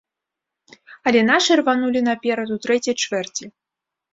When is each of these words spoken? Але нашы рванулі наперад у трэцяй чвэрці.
Але 1.11 1.21
нашы 1.31 1.51
рванулі 1.61 2.01
наперад 2.09 2.47
у 2.57 2.59
трэцяй 2.65 2.95
чвэрці. 3.05 3.45